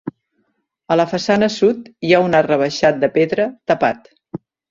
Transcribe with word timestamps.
A 0.93 0.95
la 0.97 1.05
façana 1.11 1.49
sud 1.57 1.91
hi 2.07 2.15
ha 2.19 2.23
un 2.29 2.39
arc 2.39 2.51
rebaixat 2.53 2.99
de 3.05 3.13
pedra, 3.21 3.49
tapat. 3.73 4.13